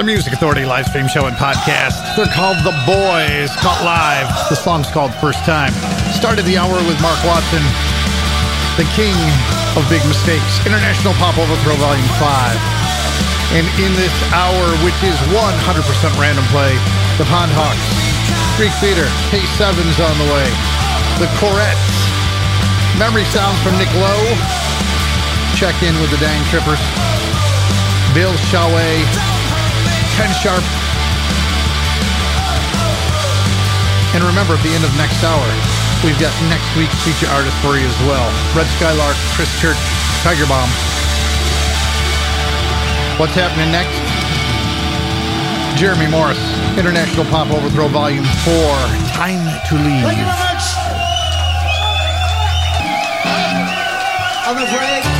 The 0.00 0.08
Music 0.08 0.32
Authority 0.32 0.64
live 0.64 0.88
stream 0.88 1.12
show 1.12 1.28
and 1.28 1.36
podcast. 1.36 2.00
They're 2.16 2.32
called 2.32 2.56
The 2.64 2.72
Boys, 2.88 3.52
caught 3.60 3.84
live. 3.84 4.32
The 4.48 4.56
song's 4.56 4.88
called 4.88 5.12
First 5.20 5.44
Time. 5.44 5.76
Started 6.16 6.48
the 6.48 6.56
hour 6.56 6.72
with 6.88 6.96
Mark 7.04 7.20
Watson, 7.28 7.60
the 8.80 8.88
king 8.96 9.12
of 9.76 9.84
big 9.92 10.00
mistakes. 10.08 10.64
International 10.64 11.12
Pop 11.20 11.36
Overthrow 11.36 11.76
Volume 11.76 12.12
5. 12.16 13.60
And 13.60 13.68
in 13.76 13.92
this 14.00 14.16
hour, 14.32 14.72
which 14.88 14.96
is 15.04 15.12
100% 15.36 15.36
random 16.16 16.48
play, 16.48 16.72
the 17.20 17.28
Pond 17.28 17.52
Hawks, 17.52 17.84
Greek 18.56 18.72
Theater, 18.80 19.04
K7's 19.28 20.00
on 20.00 20.16
the 20.16 20.28
way, 20.32 20.48
the 21.20 21.28
Corettes, 21.36 21.92
Memory 22.96 23.28
Sounds 23.28 23.60
from 23.60 23.76
Nick 23.76 23.92
Lowe, 24.00 24.32
check 25.60 25.76
in 25.84 25.92
with 26.00 26.08
the 26.08 26.20
Dang 26.24 26.40
Trippers, 26.48 26.80
Bill 28.16 28.32
Shaouy, 28.48 29.04
Ken 30.20 30.28
Sharp. 30.36 30.60
And 34.12 34.20
remember, 34.20 34.52
at 34.52 34.60
the 34.60 34.68
end 34.76 34.84
of 34.84 34.92
next 35.00 35.24
hour, 35.24 35.48
we've 36.04 36.20
got 36.20 36.28
next 36.52 36.68
week's 36.76 36.92
feature 37.08 37.24
artist 37.32 37.56
for 37.64 37.80
you 37.80 37.88
as 37.88 38.00
well. 38.04 38.28
Red 38.52 38.68
Skylark, 38.76 39.16
Chris 39.32 39.48
Church, 39.64 39.80
Tiger 40.20 40.44
Bomb. 40.44 40.68
What's 43.16 43.32
happening 43.32 43.72
next? 43.72 43.96
Jeremy 45.80 46.12
Morris, 46.12 46.42
International 46.76 47.24
Pop 47.32 47.48
Overthrow 47.48 47.88
Volume 47.88 48.28
4, 48.44 48.52
Time 49.16 49.40
to 49.72 49.74
Leave. 49.80 50.04
Thank 50.04 50.20
you 50.20 50.28
very 50.28 50.36
much. 50.36 50.64
On 54.44 54.56
the 54.60 55.19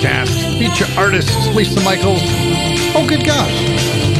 Podcast. 0.00 0.32
Feature 0.58 0.88
artists 0.98 1.36
Lisa 1.54 1.80
Michaels. 1.84 2.20
Oh, 2.96 3.04
good 3.06 3.24
gosh. 3.24 3.52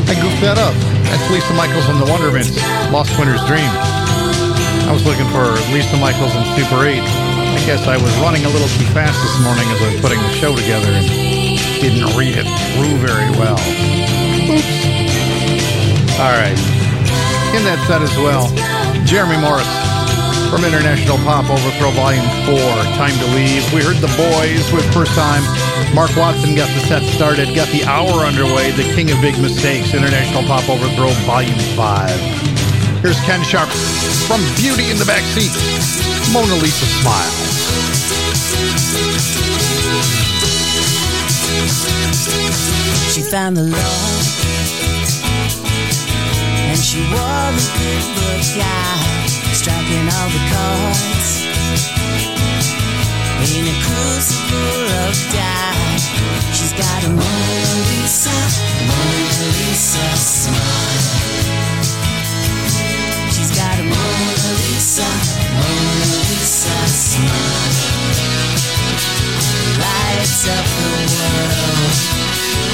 I 0.09 0.15
goofed 0.21 0.41
that 0.45 0.61
up. 0.61 0.77
That's 1.09 1.25
Lisa 1.33 1.55
Michaels 1.57 1.89
and 1.89 1.97
the 1.97 2.09
Wonderments. 2.13 2.53
Lost 2.93 3.17
Winter's 3.17 3.41
Dream. 3.49 3.65
I 4.85 4.93
was 4.93 5.09
looking 5.09 5.25
for 5.33 5.49
Lisa 5.73 5.97
Michaels 5.97 6.37
and 6.37 6.45
Super 6.53 6.85
8. 6.85 7.01
I 7.01 7.61
guess 7.65 7.89
I 7.89 7.97
was 7.97 8.13
running 8.21 8.45
a 8.45 8.53
little 8.53 8.69
too 8.77 8.89
fast 8.93 9.17
this 9.25 9.37
morning 9.41 9.65
as 9.73 9.81
I 9.81 9.87
was 9.89 10.01
putting 10.05 10.21
the 10.21 10.35
show 10.37 10.53
together 10.53 10.93
and 10.93 11.07
didn't 11.81 12.13
read 12.13 12.37
it 12.37 12.49
through 12.77 13.01
very 13.01 13.33
well. 13.41 13.57
Oops. 14.53 14.77
All 16.21 16.35
right. 16.37 16.61
In 17.57 17.65
that 17.65 17.81
set 17.89 18.05
as 18.05 18.13
well, 18.21 18.53
Jeremy 19.09 19.41
Morris 19.41 19.69
from 20.53 20.65
International 20.69 21.17
Pop 21.25 21.49
Overthrow 21.49 21.91
Volume 21.97 22.27
4, 22.45 22.59
Time 23.01 23.17
to 23.17 23.27
Leave. 23.33 23.65
We 23.73 23.81
heard 23.81 23.97
The 23.97 24.13
Boys 24.19 24.67
with 24.77 24.85
First 24.93 25.17
Time. 25.17 25.60
Mark 25.95 26.15
Watson 26.17 26.55
got 26.55 26.69
the 26.75 26.81
set 26.87 27.03
started, 27.03 27.55
got 27.55 27.69
the 27.69 27.85
hour 27.85 28.25
underway, 28.25 28.71
The 28.73 28.85
King 28.95 29.11
of 29.11 29.21
Big 29.21 29.39
Mistakes, 29.41 29.95
International 29.95 30.43
Pop 30.45 30.69
Overthrow 30.69 31.11
Volume 31.27 31.59
5. 31.77 32.11
Here's 33.03 33.21
Ken 33.23 33.43
Sharp 33.43 33.69
from 34.29 34.41
Beauty 34.57 34.91
in 34.91 34.99
the 34.99 35.05
Backseat, 35.05 35.53
Mona 36.33 36.55
Lisa 36.55 36.87
Smile. 37.03 37.35
She 43.13 43.23
found 43.23 43.57
the 43.57 43.65
love 43.65 44.41
and 46.71 46.79
she 46.79 47.01
wore 47.11 47.51
the 47.57 47.67
good 48.15 48.43
guy, 48.57 49.27
striking 49.53 50.07
all 50.09 50.29
the 50.29 50.43
cards 50.53 51.21
in 53.41 53.65
a 53.65 53.77
crucible 53.81 54.85
of 55.09 55.17
dye. 55.33 55.97
She's 56.53 56.73
got 56.77 57.05
a 57.05 57.09
Mona 57.09 57.73
Lisa, 57.89 58.37
Mona 58.85 59.47
Lisa 59.57 60.07
smile. 60.17 61.07
She's 63.33 63.51
got 63.57 63.81
a 63.81 63.85
Mona 63.85 64.51
Lisa, 64.61 65.09
Mona 65.57 66.05
Lisa 66.29 66.79
smile. 66.89 67.81
Lights 69.81 70.45
up 70.49 70.67
the 70.77 70.91
world. 71.09 72.21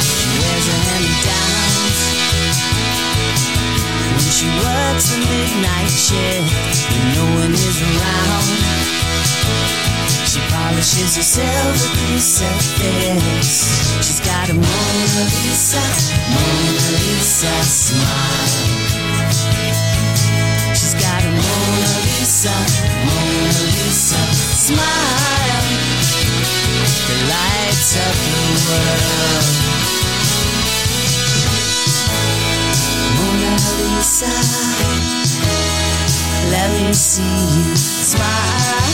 She 0.02 0.26
wears 0.42 0.66
a 0.66 0.78
hand-me-downs 0.86 2.00
When 4.10 4.30
she 4.36 4.48
works 4.60 5.06
a 5.14 5.18
midnight 5.18 5.90
shift 5.90 6.52
When 6.90 7.04
no 7.14 7.24
one 7.40 7.52
is 7.52 7.76
around 7.80 8.76
She 10.36 10.42
polishes 10.52 11.16
herself 11.16 11.80
a 11.80 11.88
crucifix 11.96 13.48
She's 14.04 14.20
got 14.20 14.50
a 14.50 14.52
Mona 14.52 15.24
Lisa, 15.32 15.80
Mona 16.28 16.72
Lisa 16.92 17.56
smile. 17.64 18.52
She's 20.76 20.92
got 20.92 21.24
a 21.24 21.30
Mona 21.32 21.88
Lisa, 22.04 22.52
Mona 23.08 23.48
Lisa 23.48 24.20
smile. 24.36 25.64
That 27.08 27.20
lights 27.32 27.96
up 27.96 28.16
the 28.28 28.44
world. 28.68 29.48
Mona 33.16 33.56
Lisa, 33.80 34.32
let 36.50 36.68
me 36.82 36.92
see 36.92 37.22
you 37.22 37.76
smile. 37.76 38.86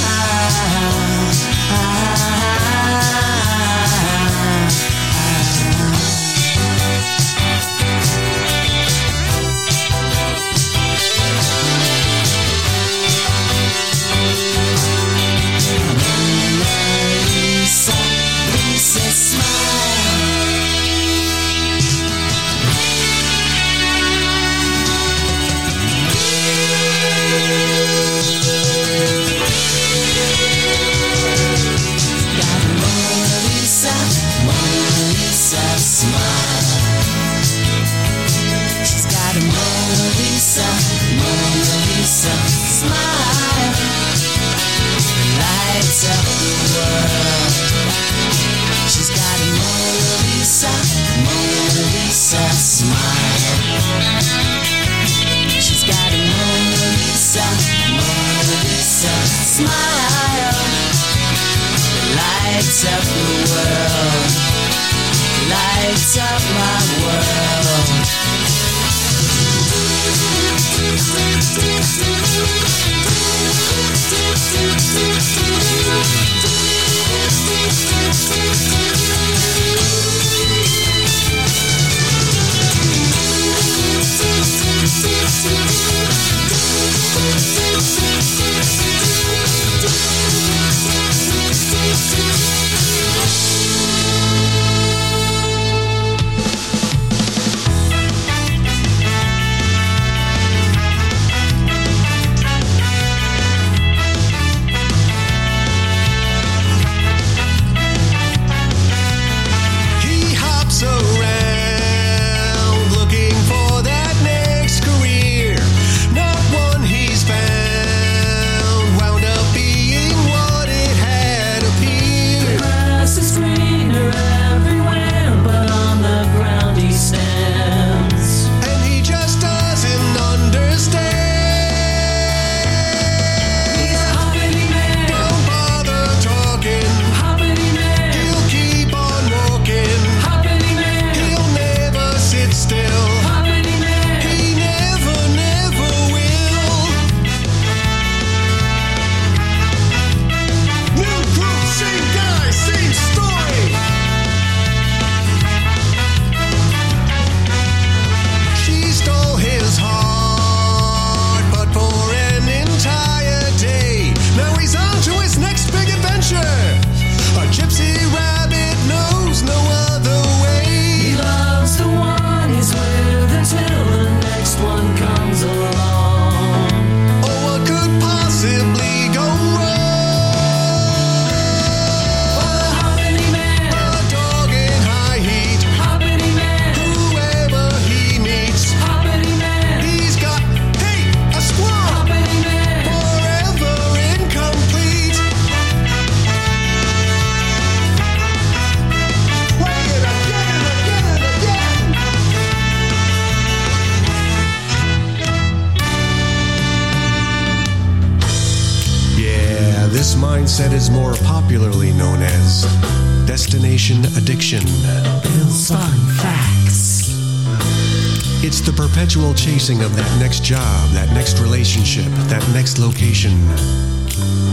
chasing 219.62 219.84
of 219.84 219.94
that 219.94 220.18
next 220.18 220.42
job, 220.42 220.90
that 220.90 221.08
next 221.10 221.38
relationship, 221.38 222.10
that 222.26 222.44
next 222.52 222.80
location. 222.80 223.46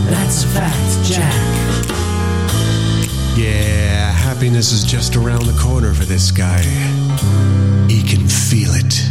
That's 0.06 0.44
fact, 0.44 1.04
Jack. 1.04 1.34
Yeah, 3.36 4.12
happiness 4.12 4.70
is 4.70 4.84
just 4.84 5.16
around 5.16 5.46
the 5.46 5.58
corner 5.60 5.94
for 5.94 6.04
this 6.04 6.30
guy. 6.30 6.62
He 7.88 8.04
can 8.04 8.28
feel 8.28 8.70
it. 8.74 9.09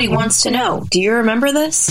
Everybody 0.00 0.16
wants 0.16 0.42
to 0.44 0.50
know. 0.50 0.86
Do 0.88 0.98
you 0.98 1.12
remember 1.12 1.52
this? 1.52 1.90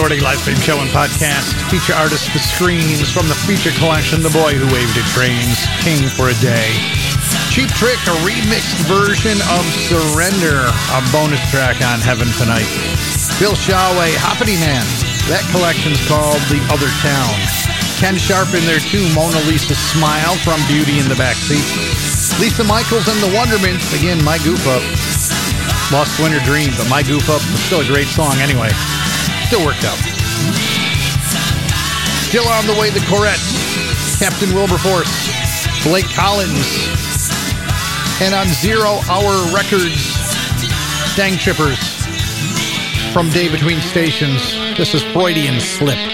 Authority 0.00 0.24
live 0.24 0.40
stream 0.40 0.56
show 0.56 0.80
and 0.80 0.88
podcast. 0.96 1.52
Feature 1.68 1.92
artist 1.92 2.32
The 2.32 2.40
Screens 2.40 3.12
from 3.12 3.28
the 3.28 3.36
feature 3.44 3.68
collection 3.76 4.24
The 4.24 4.32
Boy 4.32 4.56
Who 4.56 4.64
Waved 4.72 4.96
at 4.96 5.04
Trains, 5.12 5.68
King 5.84 6.08
for 6.08 6.32
a 6.32 6.36
Day. 6.40 6.72
Cheap 7.52 7.68
Trick, 7.76 8.00
a 8.08 8.16
remixed 8.24 8.80
version 8.88 9.36
of 9.52 9.60
Surrender, 9.92 10.64
a 10.64 11.00
bonus 11.12 11.44
track 11.52 11.84
on 11.84 12.00
Heaven 12.00 12.32
Tonight. 12.40 12.64
Bill 13.36 13.52
Shaouy, 13.52 14.16
Hoppity 14.24 14.56
Man. 14.56 14.80
That 15.28 15.44
collection's 15.52 16.00
called 16.08 16.40
The 16.48 16.64
Other 16.72 16.88
Town. 17.04 17.36
Ken 18.00 18.16
Sharp 18.16 18.56
in 18.56 18.64
there 18.64 18.80
too, 18.80 19.04
Mona 19.12 19.44
Lisa 19.44 19.76
Smile 19.76 20.32
from 20.40 20.64
Beauty 20.64 20.96
in 20.96 21.12
the 21.12 21.18
Backseat. 21.20 21.60
Lisa 22.40 22.64
Michaels 22.64 23.04
and 23.04 23.20
the 23.20 23.36
Wonderments, 23.36 23.92
again, 23.92 24.16
My 24.24 24.40
Goof 24.48 24.64
Up. 24.64 24.80
Lost 25.92 26.16
Winter 26.16 26.40
Dream, 26.48 26.72
but 26.80 26.88
My 26.88 27.04
Goof 27.04 27.28
Up 27.28 27.44
was 27.52 27.60
still 27.60 27.84
a 27.84 27.88
great 27.92 28.08
song 28.08 28.32
anyway. 28.40 28.72
Still 29.50 29.66
worked 29.66 29.82
out. 29.82 29.98
Still 32.22 32.46
on 32.46 32.68
the 32.68 32.76
way, 32.80 32.90
the 32.90 33.00
Corettes. 33.00 34.16
Captain 34.20 34.54
Wilberforce. 34.54 35.10
Blake 35.82 36.08
Collins. 36.10 36.88
And 38.22 38.32
on 38.32 38.46
Zero 38.46 39.00
Hour 39.10 39.52
Records, 39.52 40.14
Dang 41.16 41.32
Chippers. 41.32 41.82
From 43.12 43.28
Day 43.30 43.50
Between 43.50 43.80
Stations, 43.80 44.54
this 44.76 44.94
is 44.94 45.02
Freudian 45.02 45.58
Slip. 45.58 46.09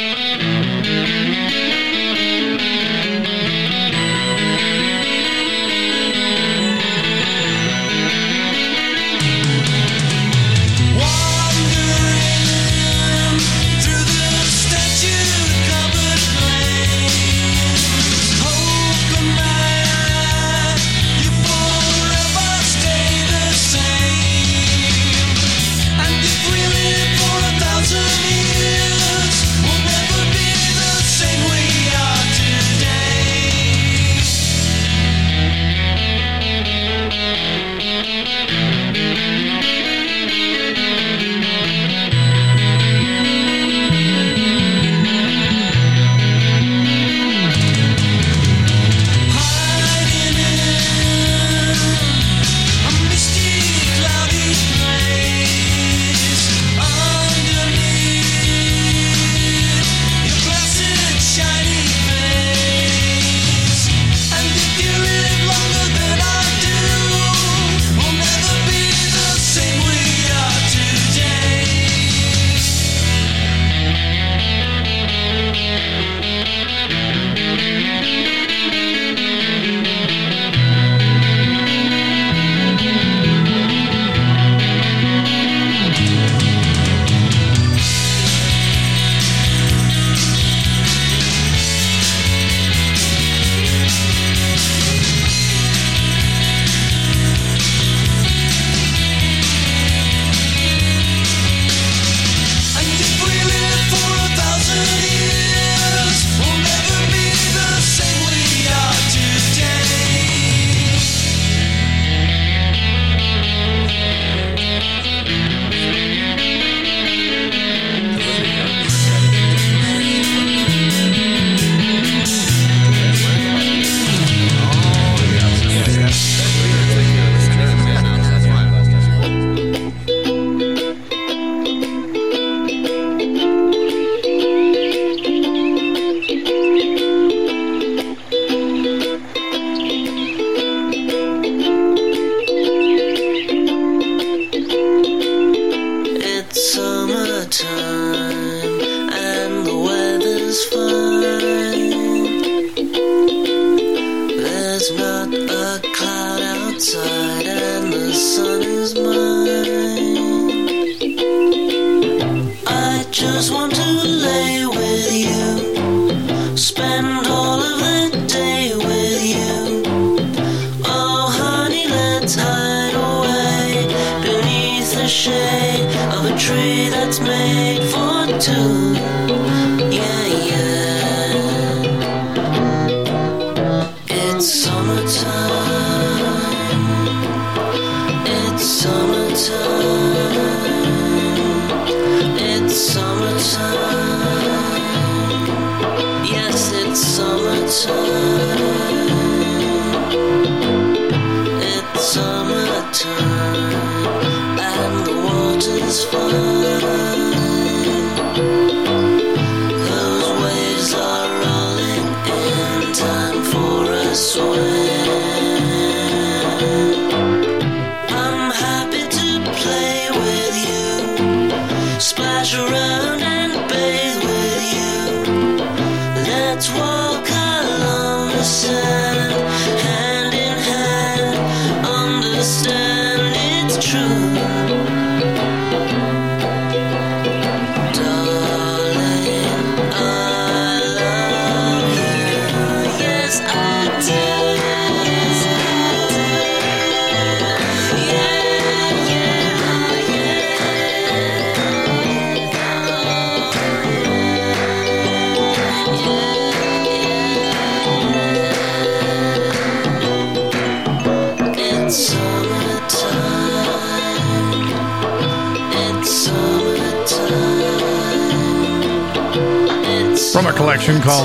soul. 197.76 198.25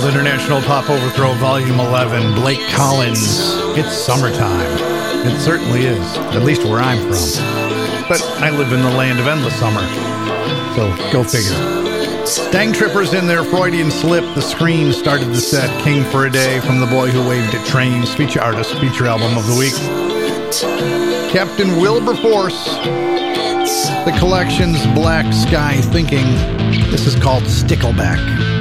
International 0.06 0.62
Pop 0.62 0.90
Overthrow 0.90 1.34
Volume 1.34 1.80
11, 1.80 2.34
Blake 2.36 2.60
Collins. 2.70 3.40
It's 3.78 3.94
summertime. 3.94 4.68
It 5.28 5.40
certainly 5.40 5.82
is, 5.82 6.18
at 6.36 6.44
least 6.44 6.64
where 6.64 6.80
I'm 6.80 7.00
from. 7.00 8.08
But 8.08 8.22
I 8.42 8.50
live 8.50 8.74
in 8.74 8.82
the 8.82 8.90
land 8.90 9.20
of 9.20 9.28
endless 9.28 9.58
summer. 9.60 9.82
So 10.76 11.12
go 11.12 11.24
figure. 11.24 12.52
Dang 12.52 12.74
Trippers 12.74 13.14
in 13.14 13.28
their 13.28 13.44
Freudian 13.44 13.92
slip. 13.92 14.24
The 14.36 14.42
Screens 14.42 14.98
started 14.98 15.30
the 15.30 15.42
set. 15.42 15.70
King 15.84 16.04
for 16.06 16.26
a 16.26 16.30
Day 16.30 16.60
from 16.62 16.80
The 16.80 16.88
Boy 16.88 17.10
Who 17.10 17.28
Waved 17.28 17.54
at 17.54 17.66
Trains, 17.68 18.14
feature 18.14 18.42
artist, 18.42 18.74
feature 18.80 19.08
album 19.08 19.38
of 19.38 19.46
the 19.48 19.56
week. 19.56 19.74
Captain 21.32 21.80
Wilberforce. 21.80 22.66
The 24.06 24.16
collection's 24.20 24.86
Black 24.96 25.32
Sky 25.34 25.82
Thinking. 25.82 26.26
This 26.92 27.08
is 27.08 27.16
called 27.16 27.44
Stickleback. 27.44 28.61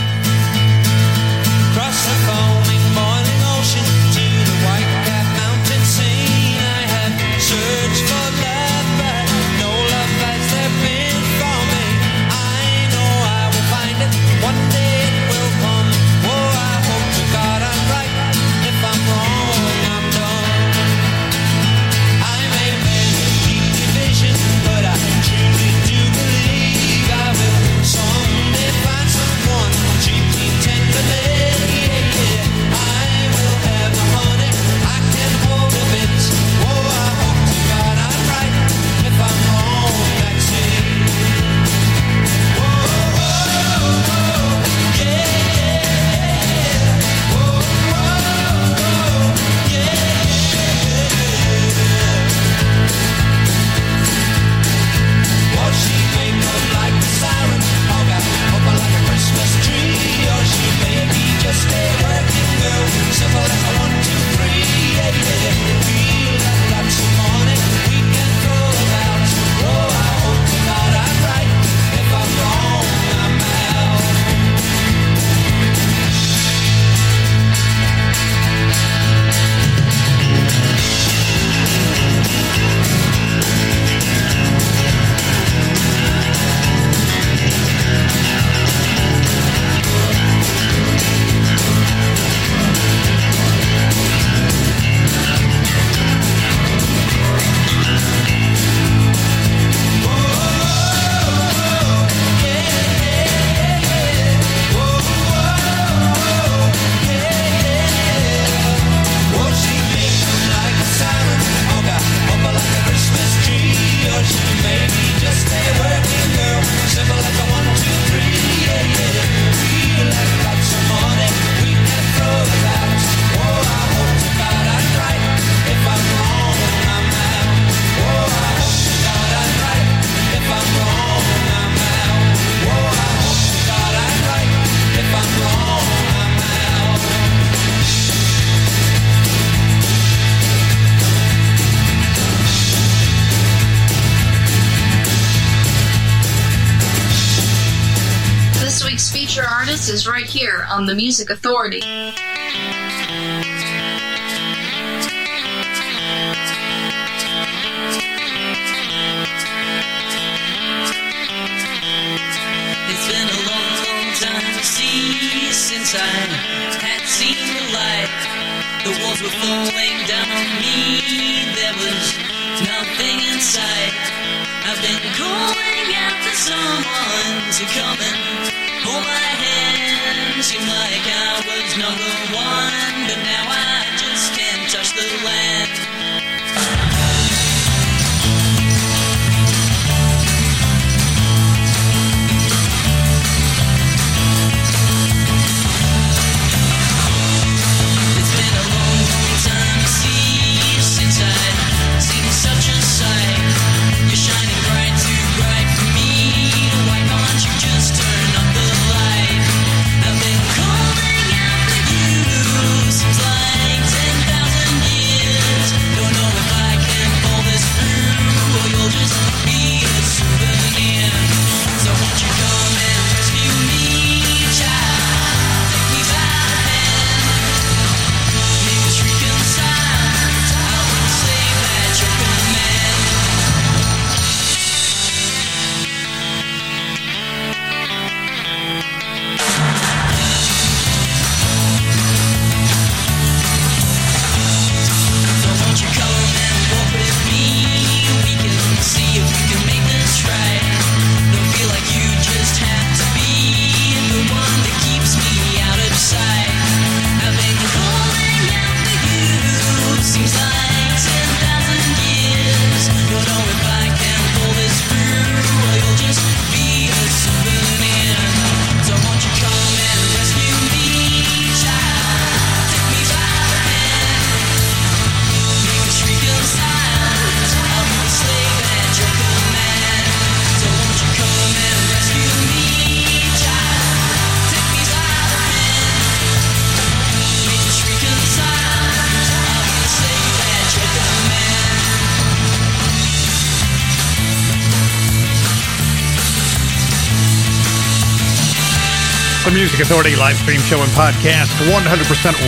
Authority 299.81 300.13
live 300.15 300.37
stream 300.37 300.61
show 300.61 300.77
and 300.77 300.93
podcast. 300.93 301.49
100% 301.65 301.73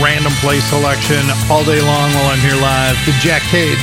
random 0.05 0.29
play 0.38 0.61
selection 0.61 1.25
all 1.49 1.65
day 1.65 1.81
long 1.81 2.13
while 2.13 2.29
I'm 2.29 2.38
here 2.38 2.53
live. 2.61 2.93
The 3.09 3.15
Jack 3.17 3.41
Cades. 3.49 3.81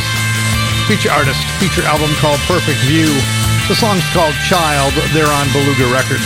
Feature 0.86 1.10
artist, 1.10 1.42
feature 1.58 1.82
album 1.82 2.14
called 2.22 2.38
Perfect 2.46 2.78
View. 2.86 3.10
The 3.66 3.74
song's 3.74 4.06
called 4.14 4.38
Child. 4.46 4.94
They're 5.10 5.26
on 5.26 5.50
Beluga 5.50 5.90
Records. 5.90 6.22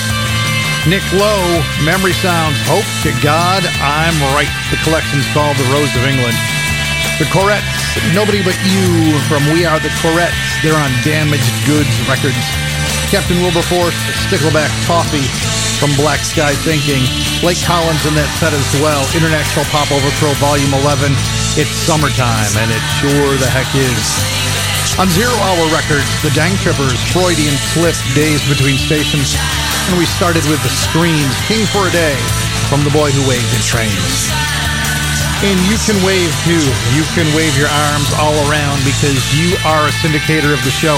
Nick 0.84 1.00
Lowe, 1.16 1.64
Memory 1.80 2.12
Sounds, 2.12 2.60
Hope 2.68 2.84
to 3.08 3.10
God 3.24 3.64
I'm 3.80 4.12
Right. 4.36 4.52
The 4.68 4.76
collection's 4.84 5.24
called 5.32 5.56
The 5.56 5.68
Rose 5.72 5.96
of 5.96 6.04
England. 6.04 6.36
The 7.16 7.28
Corettes, 7.32 7.96
Nobody 8.12 8.44
But 8.44 8.60
You 8.68 9.16
from 9.32 9.40
We 9.48 9.64
Are 9.64 9.80
the 9.80 9.92
Corettes. 10.04 10.60
They're 10.60 10.76
on 10.76 10.92
Damaged 11.00 11.48
Goods 11.64 11.94
Records. 12.04 12.73
Captain 13.10 13.40
Wilberforce, 13.40 13.96
Stickleback 14.28 14.70
Toffee 14.86 15.26
from 15.76 15.90
Black 16.00 16.22
Sky 16.24 16.54
Thinking. 16.64 17.02
Blake 17.44 17.60
Collins 17.66 18.04
in 18.08 18.14
that 18.16 18.30
set 18.40 18.54
as 18.54 18.68
well. 18.80 19.02
International 19.12 19.66
Pop 19.68 19.90
Overthrow 19.92 20.32
Volume 20.40 20.72
11. 20.84 21.12
It's 21.60 21.72
summertime, 21.84 22.52
and 22.56 22.70
it 22.72 22.84
sure 23.00 23.36
the 23.36 23.50
heck 23.50 23.68
is. 23.76 24.04
On 24.96 25.10
Zero 25.10 25.34
Hour 25.42 25.64
Records, 25.74 26.06
the 26.22 26.30
Dang 26.32 26.54
Trippers, 26.62 27.02
Freudian 27.10 27.56
slip, 27.74 27.98
Days 28.14 28.40
Between 28.46 28.78
Stations. 28.78 29.34
And 29.90 29.98
we 29.98 30.06
started 30.06 30.46
with 30.46 30.62
the 30.62 30.72
Screens, 30.72 31.34
King 31.44 31.66
for 31.68 31.84
a 31.84 31.92
Day, 31.92 32.16
from 32.70 32.86
The 32.86 32.94
Boy 32.94 33.10
Who 33.10 33.22
Waved 33.26 33.50
in 33.50 33.62
Trains. 33.66 34.30
And 35.42 35.58
you 35.68 35.76
can 35.82 35.98
wave 36.06 36.32
too. 36.46 36.62
You 36.96 37.04
can 37.12 37.28
wave 37.36 37.52
your 37.58 37.68
arms 37.68 38.08
all 38.16 38.38
around 38.48 38.80
because 38.86 39.20
you 39.34 39.58
are 39.66 39.90
a 39.90 39.94
syndicator 40.00 40.54
of 40.54 40.62
the 40.64 40.72
show. 40.72 40.96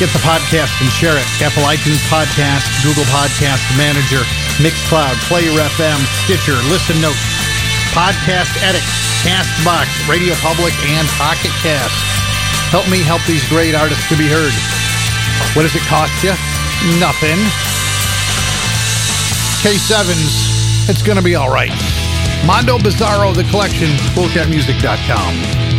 Get 0.00 0.08
the 0.16 0.24
podcast 0.24 0.72
and 0.80 0.88
share 0.88 1.12
it. 1.12 1.28
Apple 1.44 1.60
iTunes 1.68 2.00
Podcast, 2.08 2.64
Google 2.80 3.04
Podcast 3.12 3.60
Manager, 3.76 4.24
Mixcloud, 4.56 5.12
Player 5.28 5.52
FM, 5.52 6.00
Stitcher, 6.24 6.56
Listen 6.72 6.96
Notes, 7.04 7.20
Podcast 7.92 8.56
Addict, 8.64 8.88
Castbox, 9.20 10.08
Radio 10.08 10.32
Public, 10.40 10.72
and 10.88 11.06
Pocket 11.20 11.52
Cast. 11.60 11.92
Help 12.72 12.88
me 12.88 13.04
help 13.04 13.20
these 13.28 13.46
great 13.52 13.74
artists 13.74 14.08
to 14.08 14.16
be 14.16 14.24
heard. 14.24 14.56
What 15.52 15.68
does 15.68 15.76
it 15.76 15.84
cost 15.84 16.16
you? 16.24 16.32
Nothing. 16.96 17.36
K7s, 19.60 20.88
it's 20.88 21.02
going 21.02 21.18
to 21.18 21.22
be 21.22 21.34
all 21.34 21.52
right. 21.52 21.76
Mondo 22.46 22.78
Bizarro, 22.78 23.34
the 23.36 23.44
collection, 23.44 23.90
coolcatmusic.com. 24.16 25.69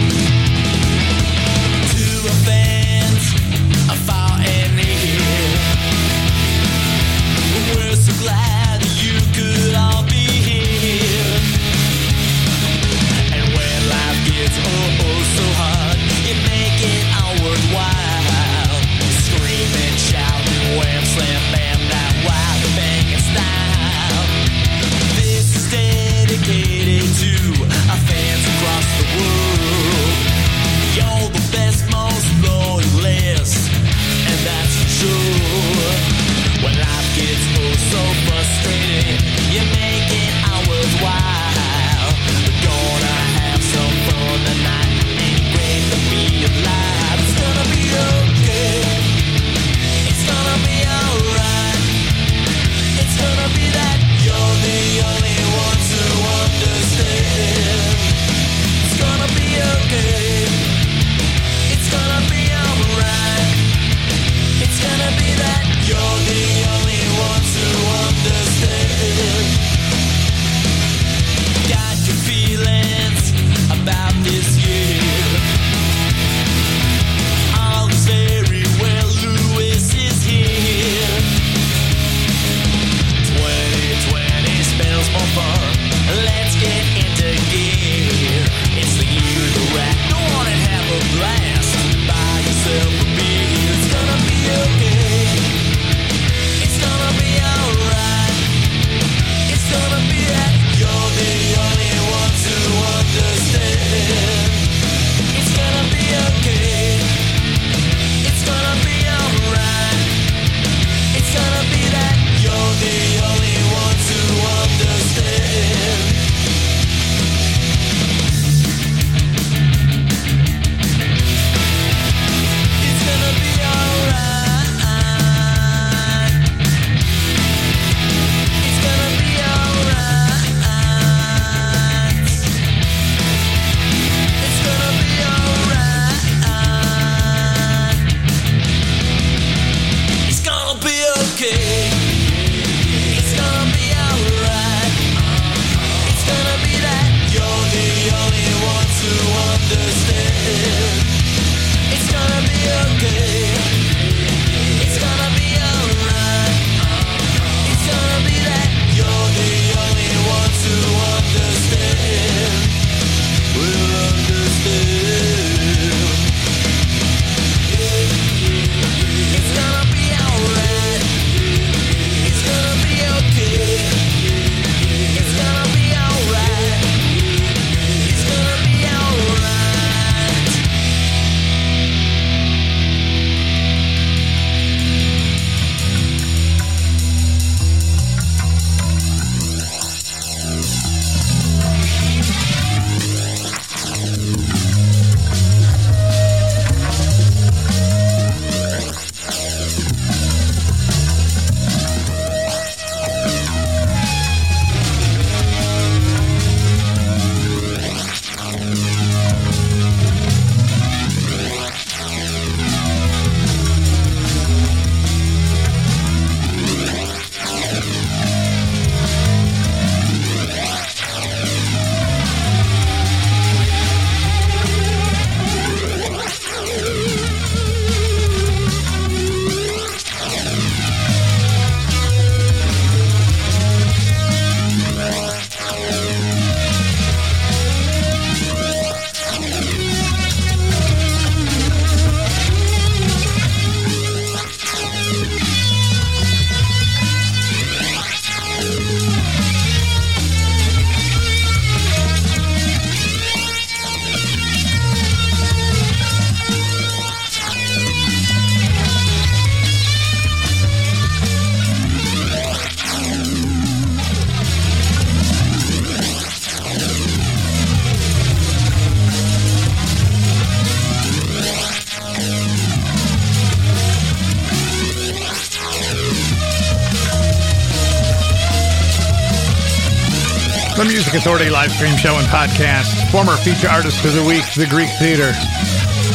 The 280.81 280.87
Music 280.89 281.13
Authority 281.13 281.51
live 281.51 281.69
stream 281.69 281.95
show 281.95 282.17
and 282.17 282.25
podcast. 282.25 282.89
Former 283.13 283.37
feature 283.37 283.69
artist 283.69 284.03
of 284.03 284.17
the 284.17 284.25
week, 284.25 284.41
The 284.57 284.65
Greek 284.65 284.89
Theater. 284.97 285.29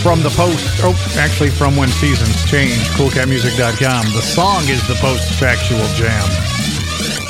From 0.02 0.26
the 0.26 0.34
Post, 0.34 0.82
oh, 0.82 0.98
actually 1.22 1.50
from 1.54 1.76
When 1.76 1.86
Seasons 1.86 2.42
Change, 2.50 2.74
coolcatmusic.com. 2.98 4.10
The 4.10 4.26
song 4.26 4.66
is 4.66 4.82
the 4.90 4.98
Post's 4.98 5.38
factual 5.38 5.86
jam. 5.94 6.26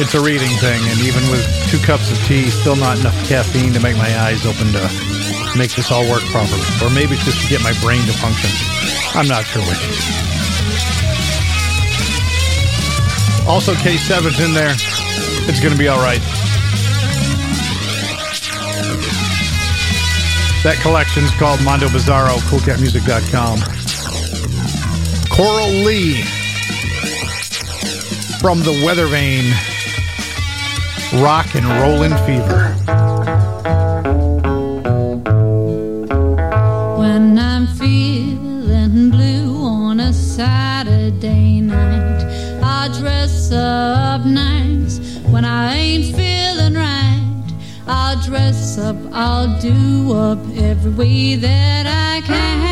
It's 0.00 0.16
a 0.16 0.22
reading 0.24 0.48
thing, 0.64 0.80
and 0.88 0.96
even 1.04 1.28
with 1.28 1.44
two 1.68 1.76
cups 1.84 2.08
of 2.08 2.16
tea, 2.24 2.48
still 2.48 2.74
not 2.74 2.96
enough 3.04 3.12
caffeine 3.28 3.74
to 3.74 3.80
make 3.84 4.00
my 4.00 4.08
eyes 4.16 4.48
open 4.48 4.72
to 4.72 4.88
make 5.60 5.76
this 5.76 5.92
all 5.92 6.08
work 6.08 6.24
properly. 6.32 6.64
Or 6.80 6.88
maybe 6.88 7.20
it's 7.20 7.28
just 7.28 7.44
to 7.44 7.48
get 7.52 7.60
my 7.60 7.76
brain 7.84 8.00
to 8.08 8.16
function. 8.16 8.48
I'm 9.12 9.28
not 9.28 9.44
sure 9.44 9.60
which. 9.60 9.84
Also, 13.44 13.76
K7's 13.76 14.40
in 14.40 14.56
there. 14.56 14.72
It's 15.52 15.60
going 15.60 15.76
to 15.76 15.78
be 15.78 15.92
all 15.92 16.00
right. 16.00 16.45
That 20.66 20.80
collection's 20.80 21.30
called 21.30 21.62
Mondo 21.62 21.86
Bizarro, 21.86 22.38
coolcatmusic.com. 22.48 23.60
Coral 25.30 25.68
Lee 25.84 26.24
from 28.40 28.64
the 28.64 28.82
Weather 28.84 29.06
Vane, 29.06 29.52
Rock 31.22 31.54
and 31.54 31.64
Rollin' 31.66 32.16
Fever. 32.26 33.05
Up, 48.78 48.96
I'll 49.12 49.60
do 49.60 50.12
up 50.12 50.38
every 50.56 50.92
way 50.92 51.36
that 51.36 51.86
I 51.86 52.20
can. 52.26 52.65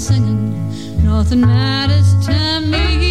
Singing, 0.00 1.04
nothing 1.04 1.42
matters 1.42 2.14
to 2.24 2.60
me. 2.60 3.10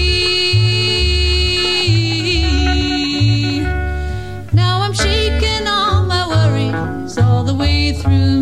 Now 4.51 4.81
I'm 4.81 4.93
shaking 4.93 5.67
all 5.67 6.03
my 6.03 6.27
worries 6.27 7.19
all 7.19 7.43
the 7.43 7.53
way 7.53 7.93
through 7.93 8.38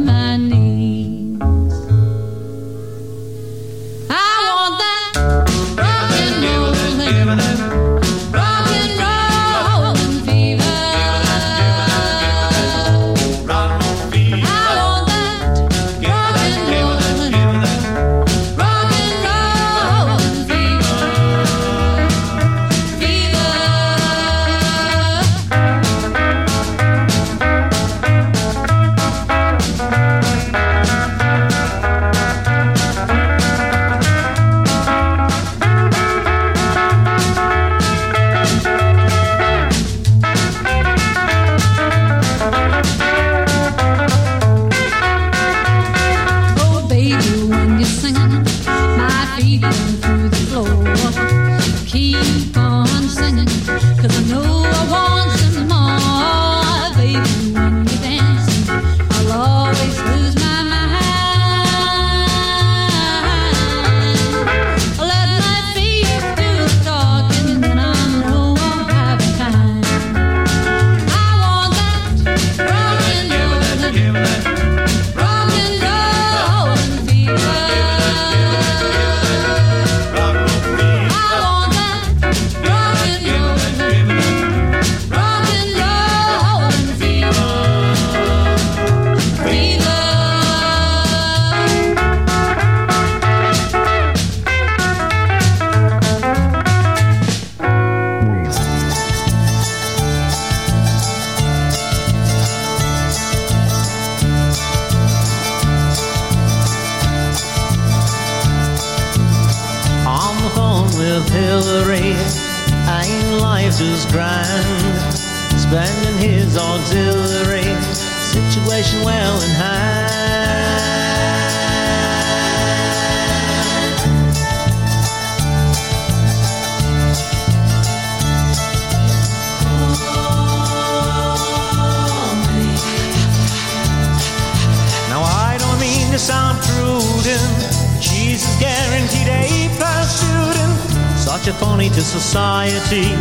society. 142.70 143.16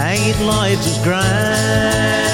Ain't 0.00 0.40
life 0.40 0.78
just 0.82 1.02
grand? 1.02 2.24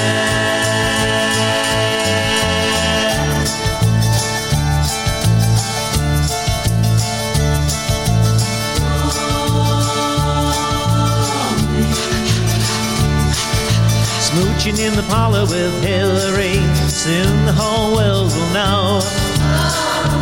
Smooching 14.19 14.79
in 14.79 14.95
the 14.95 15.03
parlor 15.09 15.41
with 15.41 15.83
Hillary. 15.83 16.55
Soon 16.87 17.45
the 17.45 17.53
whole 17.53 17.95
world 17.95 18.31
will 18.31 18.53
know. 18.53 18.99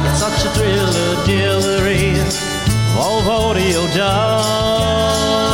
It's 0.09 0.19
such 0.19 0.45
a 0.45 0.49
thriller, 0.49 1.15
Hillary. 1.25 2.19
All 2.97 3.21
audio 3.29 3.87
dough. 3.93 5.48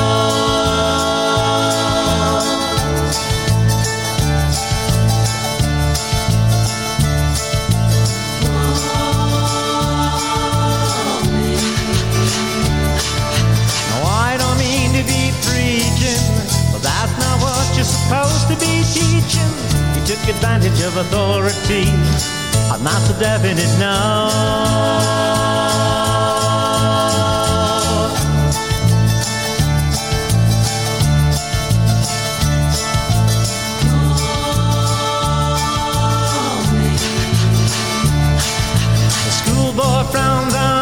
take 20.26 20.36
advantage 20.36 20.82
of 20.82 20.98
authority, 20.98 21.90
and 22.74 22.86
that's 22.86 23.10
a 23.10 23.20
definite 23.20 23.80
no. 23.80 24.96
frowned 40.12 40.54
on 40.54 40.75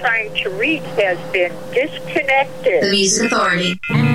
trying 0.00 0.34
to 0.34 0.48
reach 0.50 0.82
has 0.96 1.18
been 1.30 1.52
disconnected. 1.74 2.82
The 2.84 3.26
Authority. 3.26 4.09